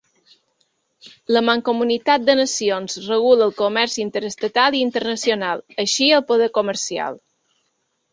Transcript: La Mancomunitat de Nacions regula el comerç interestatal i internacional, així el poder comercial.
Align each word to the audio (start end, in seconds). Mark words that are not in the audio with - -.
La 1.35 1.41
Mancomunitat 1.49 2.23
de 2.29 2.35
Nacions 2.39 2.95
regula 3.03 3.45
el 3.49 3.53
comerç 3.59 3.97
interestatal 4.05 4.79
i 4.79 4.81
internacional, 4.87 5.63
així 5.85 6.09
el 6.21 6.25
poder 6.33 6.49
comercial. 6.57 7.21